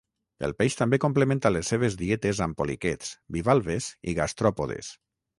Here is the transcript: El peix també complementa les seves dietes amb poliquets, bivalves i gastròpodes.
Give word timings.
El 0.45 0.53
peix 0.59 0.75
també 0.77 0.97
complementa 1.01 1.51
les 1.51 1.67
seves 1.73 1.97
dietes 1.99 2.41
amb 2.45 2.57
poliquets, 2.61 3.11
bivalves 3.35 3.91
i 4.13 4.15
gastròpodes. 4.21 4.91